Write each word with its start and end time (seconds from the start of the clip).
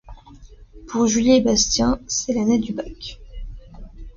Pour 0.87 1.05
Julie 1.05 1.35
et 1.35 1.41
Bastien 1.41 1.99
c'est 2.07 2.33
l'année 2.33 2.57
du 2.57 2.73
bac. 2.73 3.19